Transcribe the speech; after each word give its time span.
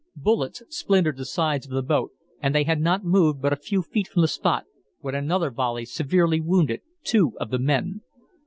Bullets 0.15 0.63
splintered 0.69 1.17
the 1.17 1.25
sides 1.25 1.67
of 1.67 1.71
the 1.73 1.83
boat, 1.83 2.11
and 2.41 2.55
they 2.55 2.63
had 2.63 2.81
not 2.81 3.03
moved 3.03 3.39
but 3.39 3.53
a 3.53 3.55
few 3.55 3.83
feet 3.83 4.07
from 4.07 4.23
the 4.23 4.27
spot 4.27 4.65
when 5.01 5.13
another 5.13 5.51
volley 5.51 5.85
severely 5.85 6.41
wounded 6.41 6.81
two 7.03 7.33
of 7.39 7.51
the 7.51 7.59
men. 7.59 8.01